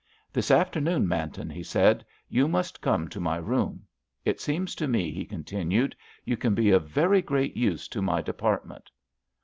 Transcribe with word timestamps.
"This 0.33 0.49
afternoon, 0.49 1.07
Manton," 1.07 1.51
he 1.51 1.61
said, 1.61 2.03
"you 2.27 2.47
must 2.47 2.81
come 2.81 3.07
to 3.07 3.19
my 3.19 3.37
room. 3.37 3.85
It 4.25 4.41
seems 4.41 4.73
to 4.77 4.87
me," 4.87 5.11
he 5.11 5.25
continued, 5.25 5.95
"you 6.25 6.37
can 6.37 6.55
be 6.55 6.71
of 6.71 6.87
very 6.89 7.21
great 7.21 7.55
use 7.55 7.87
to 7.89 8.01
my 8.01 8.23
department." 8.23 8.89